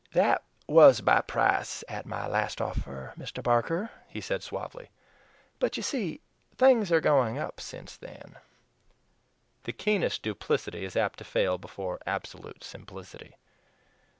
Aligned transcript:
"Ah, 0.03 0.09
that 0.15 0.43
was 0.65 1.03
my 1.03 1.21
price 1.21 1.83
at 1.87 2.07
my 2.07 2.25
last 2.25 2.59
offer, 2.59 3.13
Mr. 3.15 3.43
Barker," 3.43 3.91
he 4.07 4.19
said 4.19 4.41
suavely; 4.41 4.89
"but, 5.59 5.77
you 5.77 5.83
see, 5.83 6.21
things 6.55 6.91
are 6.91 6.99
going 6.99 7.37
up 7.37 7.59
since 7.61 7.97
then." 7.97 8.37
The 9.65 9.73
keenest 9.73 10.23
duplicity 10.23 10.85
is 10.85 10.95
apt 10.95 11.19
to 11.19 11.23
fail 11.23 11.59
before 11.59 11.99
absolute 12.07 12.63
simplicity. 12.63 13.35